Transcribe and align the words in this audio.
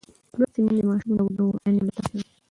لوستې 0.37 0.59
میندې 0.63 0.83
د 0.87 0.87
ماشوم 0.89 1.11
د 1.15 1.19
ودې 1.25 1.39
او 1.43 1.51
هوساینې 1.53 1.79
ملاتړ 1.81 2.01
کوي. 2.09 2.21